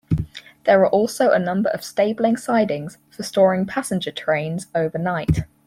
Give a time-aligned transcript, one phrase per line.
[0.63, 5.43] There are also a number of stabling sidings for storing passenger trains overnight.